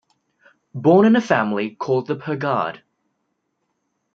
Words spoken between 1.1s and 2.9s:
a family called the 'Pergade'.